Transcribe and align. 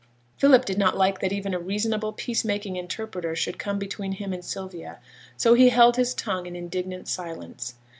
Philip 0.35 0.65
did 0.65 0.79
not 0.79 0.97
like 0.97 1.19
that 1.19 1.31
even 1.31 1.53
a 1.53 1.59
reasonable 1.59 2.11
peace 2.11 2.43
making 2.43 2.75
interpreter 2.75 3.35
should 3.35 3.59
come 3.59 3.77
between 3.77 4.13
him 4.13 4.33
and 4.33 4.43
Sylvia, 4.43 4.97
so 5.37 5.53
he 5.53 5.69
held 5.69 5.95
his 5.95 6.15
tongue 6.15 6.47
in 6.47 6.55
indignant 6.55 7.07
silence. 7.07 7.75